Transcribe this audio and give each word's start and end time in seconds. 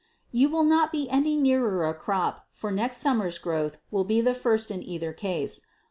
You 0.31 0.49
will 0.49 0.63
not 0.63 0.91
be 0.91 1.07
any 1.11 1.35
nearer 1.35 1.85
a 1.87 1.93
crop, 1.93 2.47
for 2.53 2.71
next 2.71 2.97
summer's 2.97 3.37
growth 3.37 3.77
will 3.91 4.03
be 4.03 4.19
the 4.19 4.33
first 4.33 4.71
in 4.71 4.81
either 4.81 5.13
case. 5.13 5.61